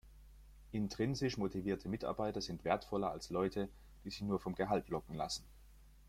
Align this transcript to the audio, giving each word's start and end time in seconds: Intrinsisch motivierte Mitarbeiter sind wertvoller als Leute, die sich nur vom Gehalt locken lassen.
Intrinsisch 0.71 1.37
motivierte 1.37 1.87
Mitarbeiter 1.87 2.41
sind 2.41 2.63
wertvoller 2.63 3.11
als 3.11 3.29
Leute, 3.29 3.69
die 4.03 4.09
sich 4.09 4.21
nur 4.23 4.39
vom 4.39 4.55
Gehalt 4.55 4.89
locken 4.89 5.13
lassen. 5.13 5.43